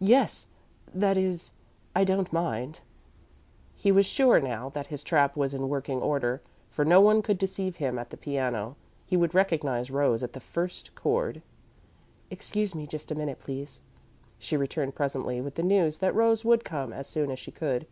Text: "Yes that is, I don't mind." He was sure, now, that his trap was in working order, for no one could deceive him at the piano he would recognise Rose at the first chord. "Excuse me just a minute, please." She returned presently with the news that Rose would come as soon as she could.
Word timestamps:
"Yes 0.00 0.48
that 0.92 1.16
is, 1.16 1.52
I 1.94 2.02
don't 2.02 2.32
mind." 2.32 2.80
He 3.76 3.92
was 3.92 4.04
sure, 4.06 4.40
now, 4.40 4.70
that 4.70 4.88
his 4.88 5.04
trap 5.04 5.36
was 5.36 5.54
in 5.54 5.68
working 5.68 6.00
order, 6.00 6.42
for 6.68 6.84
no 6.84 7.00
one 7.00 7.22
could 7.22 7.38
deceive 7.38 7.76
him 7.76 7.96
at 7.96 8.10
the 8.10 8.16
piano 8.16 8.74
he 9.06 9.16
would 9.16 9.36
recognise 9.36 9.88
Rose 9.88 10.20
at 10.24 10.32
the 10.32 10.40
first 10.40 10.96
chord. 10.96 11.42
"Excuse 12.28 12.74
me 12.74 12.88
just 12.88 13.12
a 13.12 13.14
minute, 13.14 13.38
please." 13.38 13.80
She 14.40 14.56
returned 14.56 14.96
presently 14.96 15.40
with 15.40 15.54
the 15.54 15.62
news 15.62 15.98
that 15.98 16.12
Rose 16.12 16.44
would 16.44 16.64
come 16.64 16.92
as 16.92 17.06
soon 17.06 17.30
as 17.30 17.38
she 17.38 17.52
could. 17.52 17.86